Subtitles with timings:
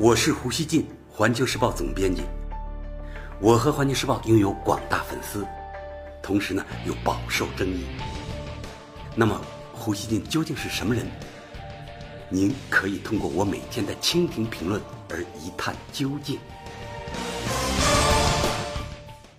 [0.00, 2.22] 我是胡锡进，环球时报总编辑。
[3.40, 5.44] 我和环球时报拥有广大粉丝，
[6.22, 7.84] 同时呢又饱受争议。
[9.16, 9.40] 那么，
[9.72, 11.04] 胡锡进究竟是什么人？
[12.28, 14.80] 您可以通过我每天的蜻蜓评论
[15.10, 16.38] 而一探究竟。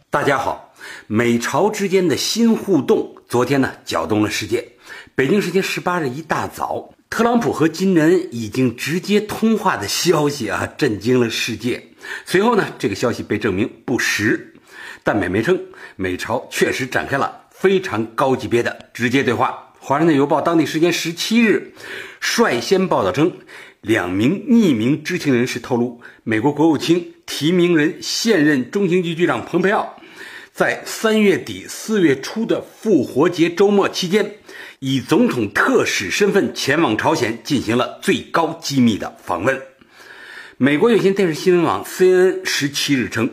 [0.10, 0.74] 大家好，
[1.08, 4.74] 美朝之间的新互动，昨天呢搅动了世界。
[5.16, 6.90] 北京时间十八日一大早。
[7.10, 11.84] 特朗普和金正已经直接通话的消息啊，震惊了世界。
[12.24, 14.54] 随后呢，这个消息被证明不实，
[15.04, 15.60] 但美媒称
[15.96, 19.74] 美朝确实展开了非常高级别的直接对话。
[19.86, 21.74] 《华盛顿邮报》当地时间十七日
[22.20, 23.34] 率先报道称，
[23.82, 29.98] 两名匿名知情人士透露，美国国务卿提名人、现任中情局局长蓬佩奥，
[30.60, 34.36] 在三月底四月初的复活节周末期间。
[34.80, 39.62] 以总统特使身份前往朝鲜进行了最高机密的访问。
[40.58, 43.30] 美国有线电视新闻网 CNN 十七日称，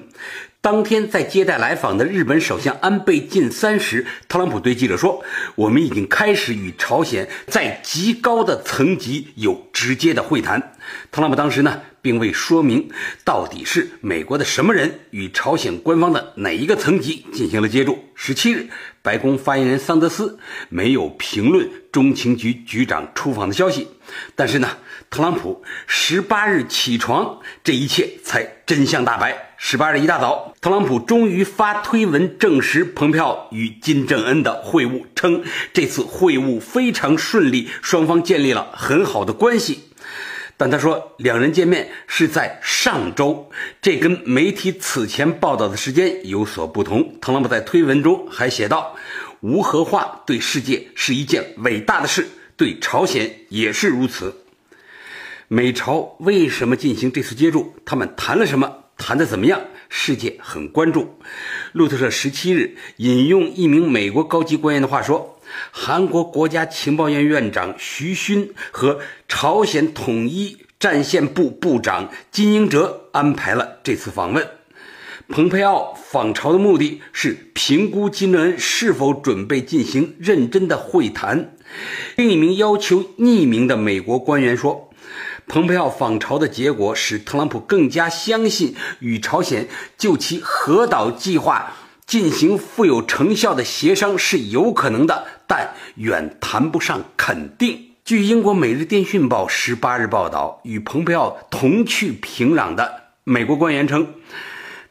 [0.61, 5.25] 当天在接待来访的日本首相安倍晋三时，特朗普对记者说
[5.57, 10.75] ：“我们已经开始与朝鲜在极高的层级有直接的会谈。”
[11.11, 12.89] 特朗普当时呢，并未说明
[13.25, 17.99] 到底是美国的什么人与朝鲜官方的哪一个层级进行了接触。
[18.15, 18.69] 十七日。
[19.03, 20.37] 白宫发言人桑德斯
[20.69, 23.87] 没有评论中情局局长出访的消息，
[24.35, 24.69] 但是呢，
[25.11, 29.55] 特朗普十八日起床，这一切才真相大白。
[29.59, 39.85] 十八日一大早，特朗普终于发推文证实蓬佩奥与金正恩的会晤，称这次会晤非常顺利，双方建立了很好的关系。
[40.59, 43.51] 但他说，两人见面是在上周，
[43.83, 47.21] 这跟媒体此前报道的时间有所不同。
[47.21, 48.97] 特朗普在推文中还写道
[49.41, 52.27] ：“无核化对世界是一件伟大的事，
[52.57, 54.35] 对朝鲜也是如此。”
[55.49, 57.75] 美朝为什么进行这次接触？
[57.85, 58.85] 他们谈了什么？
[58.97, 59.61] 谈的怎么样？
[59.91, 61.19] 世界很关注。
[61.73, 65.36] 路透社十七日引用一名美国高级官员的话说。
[65.71, 74.47] 韩国国家情报院院长徐勋和朝鲜统一战线部部长金英哲安排了这次访问。
[75.29, 81.57] 蓬佩奥访朝的目的是评估金正恩是否准备进行认真的会谈。
[82.15, 84.89] 另一名要求匿名的美国官员说，
[85.49, 89.67] 蓬佩奥访朝的结果使特朗普更加相信与朝鲜
[89.99, 91.73] 就其核岛计划。
[92.07, 97.97] 进行富有成效的协商是有可能的，但远谈不上肯定。
[98.05, 104.15] 据英国《每日电讯报》十八日报道，与蓬佩奥同去平壤的美国官员称，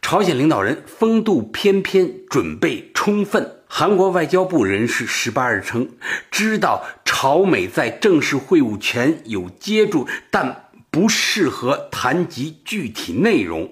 [0.02, 3.50] 朝鲜领导人风度翩翩，准备充分。
[3.68, 5.90] 韩国外交部人士十八日称，
[6.30, 13.72] 知道朝美在正式会晤前有接触，但不适合谈及具体内容。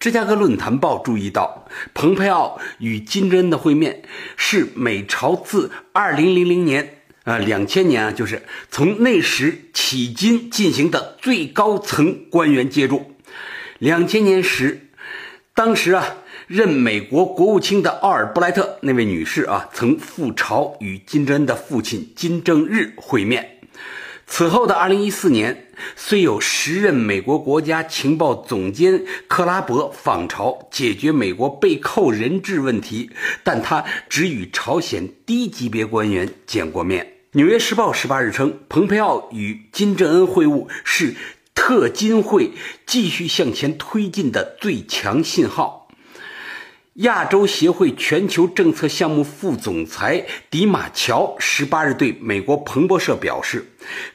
[0.00, 4.02] 芝加哥论坛报注意到，蓬佩奥与金正恩的会面
[4.36, 13.16] 是美朝自2000年啊2000年啊，就是从那时起今进行的最高层官员接触。
[13.80, 14.88] 2000年时，
[15.52, 16.14] 当时啊
[16.46, 23.57] 任美国国务卿的奥尔布莱特那位女士啊，曾赴朝与金正恩的父亲金正日会面。
[24.30, 25.66] 此后的2014年，
[25.96, 33.10] 虽有时任美国国家情报总监克拉伯访朝解决美国被扣人质问题，
[33.42, 37.04] 但他只与朝鲜低级别官员见过面。
[37.32, 41.16] 《纽约时报》十八日称，蓬佩奥与金正恩会晤是
[41.54, 42.52] 特金会
[42.86, 45.77] 继续向前推进的最强信号。
[46.98, 53.64] 亚洲协会全球政策项目副总裁迪马乔十八日对美国彭博社表示：“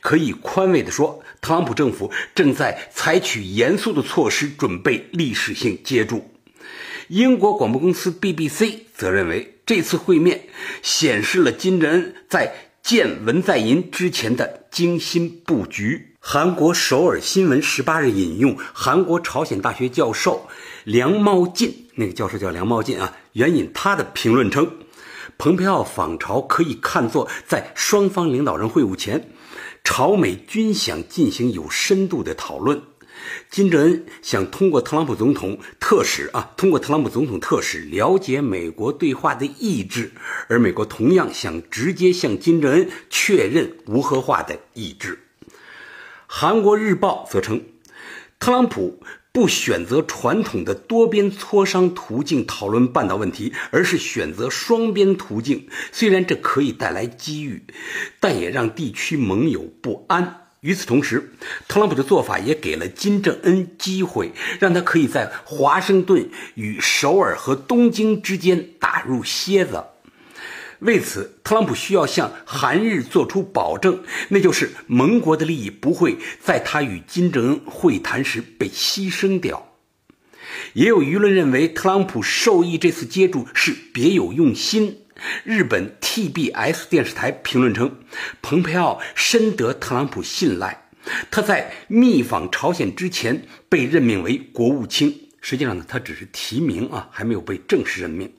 [0.01, 6.29] 可以宽慰地说，特朗普政府正在采取严肃的措施，准备历史性接触。”
[7.07, 10.41] 英国广播公司 BBC 则认为，这次会面
[10.81, 16.09] 显示了金正恩在见文在寅之前的精心布局。
[16.19, 20.47] 韩国首尔新闻十八日引用韩国朝鲜大学教授
[20.83, 21.87] 梁茂进。
[21.95, 24.79] 那个教授叫梁茂进啊，援引他的评论称，
[25.37, 29.29] 蓬佩奥访朝可以看作在双方领导人会晤前，
[29.83, 32.81] 朝美均想进行有深度的讨论。
[33.51, 40.11] 金正恩想通过特朗普总统特使啊，通过特朗普总统特使了解美国对话的意志，
[40.49, 45.19] 而美国同样想直接向金正恩确认无核化的意志。
[46.25, 47.61] 韩国日报则称，
[48.39, 48.99] 特朗普。
[49.33, 55.67] 不选择传统的多边磋商途径讨论半岛问题，而是选择双边途径。
[55.91, 57.63] 虽然这可以带来机遇，
[58.19, 60.41] 但也让地区盟友不安。
[60.59, 61.31] 与此同时，
[61.67, 69.83] 特朗普的做法也给了金正恩机会，让他可以在华盛顿与首尔和东京之间打入楔子。
[70.79, 79.69] 为此，特朗普需要向韩日做出保证，那就是盟国的利益不会在他与金正恩会谈时被牺牲掉。
[80.73, 84.99] 也有舆论认为，特朗普授意这次接触是别有用心。
[85.43, 87.99] 日本 TBS 电视台评论称，
[88.41, 90.89] 蓬佩奥深得特朗普信赖，
[91.31, 95.29] 他在密访朝鲜之前被任命为国务卿。
[95.39, 98.31] 实际上呢，他只是提名啊，还没有被正式任命。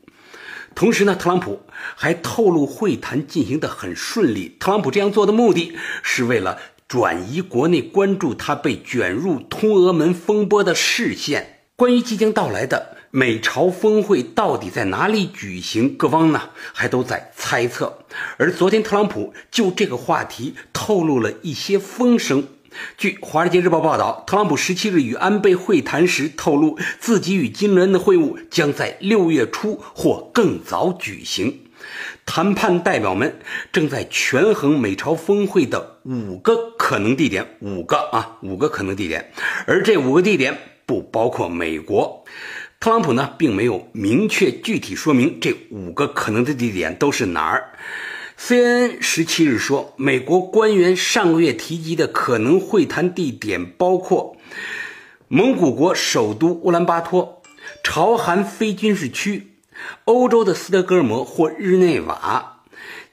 [0.75, 1.61] 同时呢，特朗普
[1.95, 4.57] 还透露会谈进行的很顺利。
[4.59, 5.73] 特朗普这样做的目的
[6.03, 11.61] 是为了转移国内关注他被卷入通俄门风波的视线。
[11.77, 17.99] 关于即将到来的美朝峰会到底在哪里举行，各方呢还都在猜测。
[18.37, 22.47] 而昨天特朗普就这个话题透露了一些风声。
[22.97, 31.61] 据《华尔街日报》报道，特朗普十七日与安倍会谈时透露，自己与金正恩的会晤将在六月初或更早举行。
[32.25, 33.39] 谈判代表们
[33.71, 39.31] 正在权衡美朝峰会的五个可能地点，五个啊，五个可能地点，
[39.67, 40.57] 而这五个地点
[40.87, 42.25] 不包括美国。
[42.81, 47.71] 特朗普呢，并没有明确具体说明这五个可能的地点都是哪儿。
[48.39, 54.37] CNN 十七日说，美国官员上个月提及的可能会谈地点包括
[55.29, 57.43] 蒙古国首都乌兰巴托、
[57.83, 59.55] 朝韩非军事区、
[60.05, 62.61] 欧洲的斯德哥尔摩或日内瓦、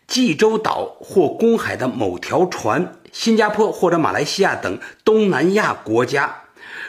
[0.05, 6.41] 济州岛或公海的某条船、新加坡或者马来西亚等东南亚国家。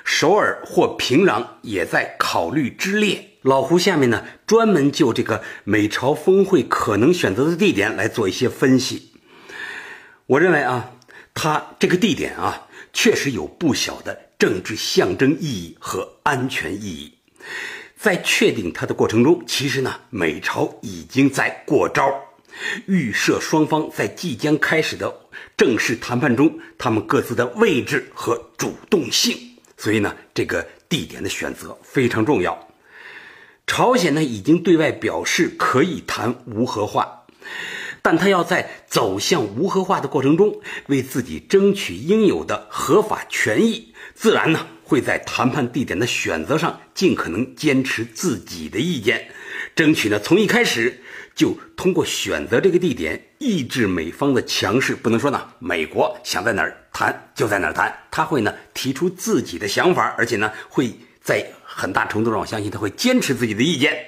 [0.04, 3.31] 首尔或平壤也在考虑之列。
[3.42, 9.10] 老胡下面呢，专门就这个美朝峰会可能选择的地点来做一些分析。
[10.26, 10.92] 我认为啊，
[11.34, 17.14] 它这个地点啊，确实有不小的政治象征意义和安全意义。
[17.96, 22.12] 在确定它的过程中，其实呢，美朝已经在过招，
[22.86, 25.12] 预设双方在即将开始的
[25.56, 29.36] 正式谈判中，他们各自的位置和主动性。
[29.76, 32.68] 所以呢，这个地点的选择非常重要。
[33.66, 37.24] 朝鲜呢已经对外表示可以谈无核化，
[38.02, 49.28] 但他要在走向无核化的过程中为自己争取应有的合法权益，自然呢会在谈判地点的选择上尽可能坚持自己的意见，
[49.74, 51.00] 争取呢从一开始
[51.34, 54.94] 就通过选择这个地点抑制美方的强势。
[54.94, 60.92] 不能说呢美国想在哪儿谈就在哪儿谈，他会呢提出自己的想法，而且呢会
[61.22, 61.46] 在。
[61.74, 64.06] 很大程度上，我相信他会坚持自己的意见，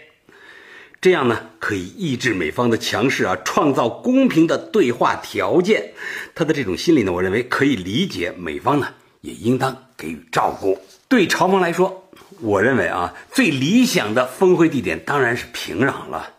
[1.00, 5.92] 这样呢可以抑制美方的强势啊，创造公平的对话条件。
[6.34, 8.32] 他的这种心理呢，我认为可以理解。
[8.32, 8.88] 美方呢
[9.22, 10.78] 也应当给予照顾。
[11.08, 16.34] 对朝方来说，我认为啊，最理想的峰会地点当然是平壤了。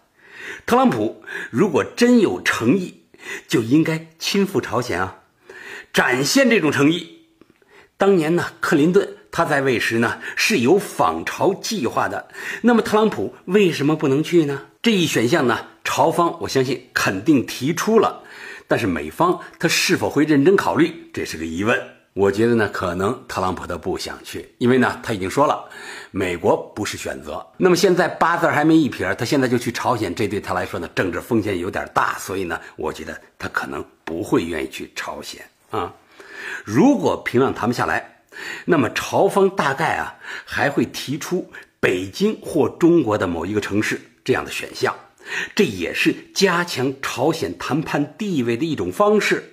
[0.66, 3.02] 特朗普如果真有诚意，
[3.48, 5.18] 就应该亲赴朝鲜啊，
[5.92, 7.26] 展现这种诚意。
[7.98, 9.18] 当年呢，克林顿。
[9.36, 12.30] 他在位时呢是有访朝计划的，
[12.62, 14.62] 那么特朗普为什么不能去呢？
[14.82, 18.24] 这一选项呢，朝方我相信肯定提出了，
[18.66, 21.78] 但是美方他是否会认真考虑，这是个疑问。
[22.14, 25.66] 我觉得呢，可能特朗普他不想去，因为呢他已经说了，
[26.12, 27.46] 美国不是选择。
[27.58, 35.94] 那么现在八字还没一撇，他现在就去朝鲜，这对他来说呢政治风险有点大，所以呢，我觉得他可能不会愿意去朝鲜啊。
[36.64, 38.15] 如果平壤谈不下来。
[38.66, 40.16] 那么朝方大概啊
[40.46, 44.96] 还会提出北京或中国的某一个城市这样的选项，
[45.56, 49.52] 这也是加强朝鲜谈判地位的一种方式。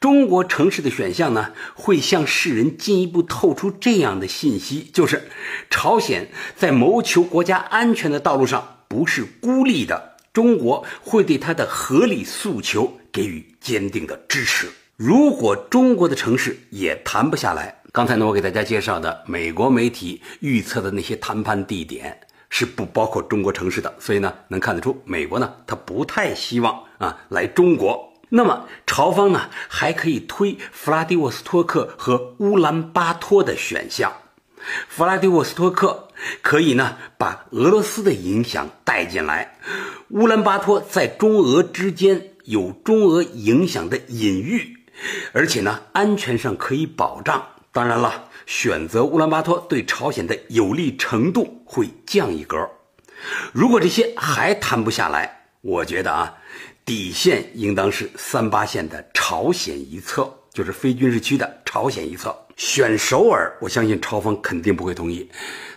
[0.00, 5.28] 中国城市的选项呢，会向世人进一步透出这样的信息，就是
[5.70, 14.68] 朝鲜在谋求国家安全的道路上不是孤立的，中国会对他的合理诉求给予坚定的支持。
[14.96, 28.12] 如果中国的城市也谈不下来，刚才呢，我给大家介绍的美国媒体预测的那些谈判地点是不包括中国城市的，所以呢，能看得出美国呢，他不太希望啊来中国。
[28.28, 34.12] 那么朝方呢，还可以推弗拉迪沃斯托克和乌兰巴托的选项。
[34.88, 36.08] 弗拉迪沃斯托克
[36.42, 39.56] 可以呢把俄罗斯的影响带进来，
[40.10, 44.76] 乌兰巴托在中俄之间有中俄影响的隐喻，
[45.32, 47.42] 而且呢，安全上可以保障。
[47.76, 52.56] 当然了，选择乌兰巴托对朝鲜的有利程度会降一格。
[53.52, 56.34] 如果这些还谈不下来，我觉得啊，
[56.86, 60.32] 底线应当是三八线的朝鲜一侧。
[60.54, 62.34] 就是非军事区的朝鲜一侧。
[62.56, 65.30] 选首尔，我相信朝方肯定不会同意。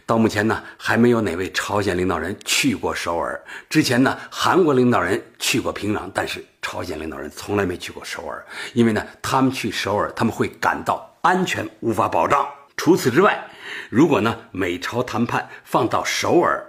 [0.05, 3.43] 到目前呢，还没有哪位朝鲜领导人去过首尔。
[3.69, 8.41] 之前呢，韩国领导人去过平壤，但是朝鲜领导人从来没去过首尔，
[8.73, 12.47] 因为呢，他们去首尔，他们会感到安全无法保障。
[12.77, 13.49] 除此之外，
[13.89, 16.63] 如果呢，美朝谈判放到首尔，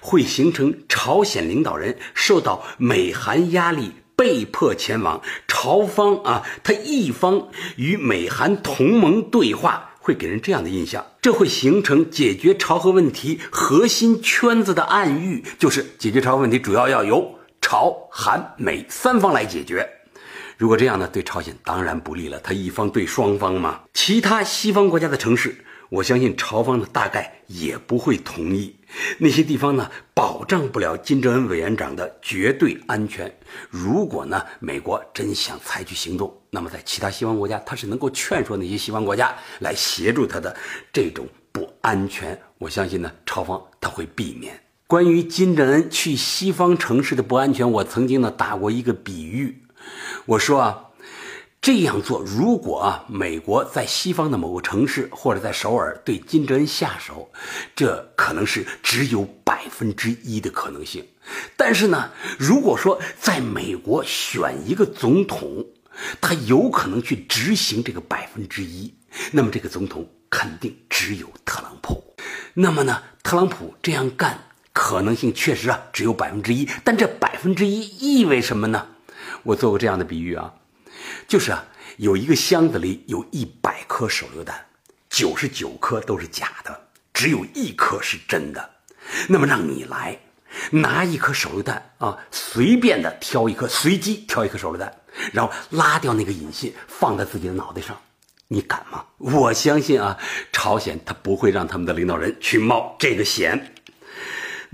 [0.00, 3.92] 会形成朝鲜领导人受到美韩压力。
[4.14, 19.88] 被迫前往朝方啊，他一方与美韩同盟对话，会给人这样的印象，这会形成解决朝核问题核心圈子的暗喻，就是解决朝核问题主要要由朝韩美三方来解决。
[20.58, 23.80] 如果这样呢，对朝鲜当然不利了，他一方对双方嘛。
[23.94, 25.64] 其他西方国家的城市。
[25.88, 28.74] 我相信朝方呢大概也不会同意，
[29.18, 33.30] 那些地方呢保障不了金正恩委员长的绝对安全。
[33.68, 40.56] 如果呢美国真想采取行动，那么在其他西方国家，他是能够劝说那些西方国家来协助他的
[40.94, 42.40] 这种不安全。
[42.56, 44.58] 我相信呢朝方他会避免。
[44.86, 49.61] 关于金正恩去西方城市的不安全，我曾经呢打过一个比喻，
[50.26, 50.84] 我说啊。
[51.64, 57.30] 这样做，如果啊，美国在西方的某个城市或者在首尔对金正恩下手，
[57.76, 61.06] 这可能是只有百分之一的可能性。
[61.56, 65.64] 但是呢，如果说在美国选一个总统，
[66.20, 68.92] 他有可能去执行这个百分之一，
[69.30, 72.02] 那么这个总统肯定只有特朗普。
[72.54, 74.36] 那么呢，特朗普这样干
[74.72, 78.88] 可能性确实啊只有百分之一，但这百分之一意味什么呢？
[79.42, 80.52] 我做过这样的比喻啊。
[81.26, 81.64] 就是啊，
[81.96, 84.64] 有一个箱子里有一百颗手榴弹，
[85.08, 88.70] 九十九颗都是假的，只有一颗是真的。
[89.28, 90.18] 那么让你来
[90.70, 94.94] 拿一颗手榴弹啊，随便的挑一颗，随机挑一颗手榴弹，
[95.32, 97.98] 然后拉掉那个引信，放在自己的脑袋上，
[98.48, 99.04] 你敢吗？
[99.16, 100.16] 我相信啊，
[100.52, 103.71] 朝鲜他不会让他们的领导人去冒这个险。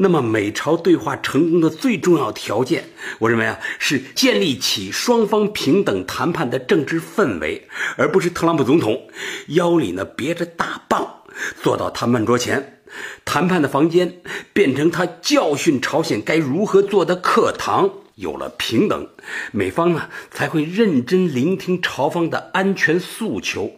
[0.00, 2.84] 那么，美朝对话成功的最重要条件，
[3.18, 9.08] 我认为啊，是建立起双方平等谈判的政治氛围，而不是特朗普总统
[9.48, 11.24] 腰里呢别着大棒，
[11.64, 12.80] 坐到谈判桌前，
[13.24, 14.20] 谈判的房间
[14.52, 17.90] 变成他教训朝鲜该如何做的课堂。
[18.18, 19.08] 有了平等，
[19.52, 23.72] 美方呢才会认真聆听朝方的安全诉求。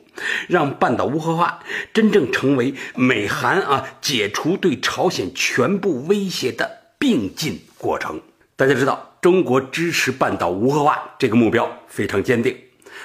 [0.48, 1.60] 让半岛无核化
[1.94, 8.20] 真正成为美韩啊解除对朝鲜全部威胁的并进过程。
[8.56, 12.54] 大家知道，中国支持半岛无核化这个目标非常坚定。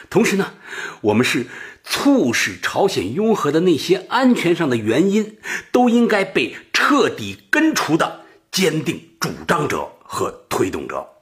[0.09, 0.53] 同时呢，
[1.01, 1.45] 我们是
[1.83, 5.37] 促使朝鲜拥核的那些安全上的原因
[5.71, 11.14] 都应该被彻底根除的坚定主张者和推动者。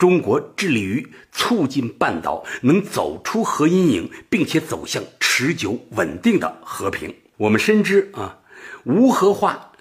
[0.00, 7.14] 中国致力于促进半岛能走出核阴影，并且走向持久稳定的和平。
[7.36, 8.38] 我们深知啊，
[8.84, 9.72] 无核化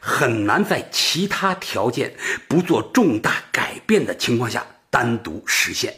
[0.00, 2.16] 很难在其他条件
[2.48, 5.94] 不做重大改变的情况下单独实现。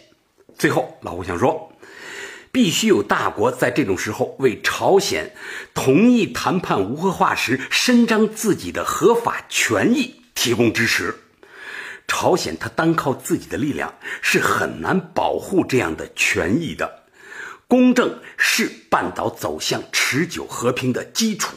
[0.58, 1.72] 最后，老胡想说，
[2.52, 5.34] 必须有大国在这种时候为朝鲜
[5.72, 11.14] 同意谈判无核化时伸张自己的合法权益提供支持。
[12.12, 17.04] 朝鲜他单靠自己的力量是很难保护这样的权益的，
[17.68, 21.56] 公正是半岛走向持久和平的基础。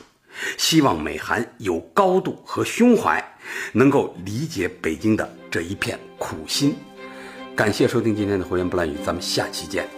[0.55, 3.35] 希望美韩有高度和胸怀，
[3.71, 6.75] 能够理解北京的这一片苦心。
[7.55, 9.89] 感谢收听今天的《胡言不乱语》，咱们下期见。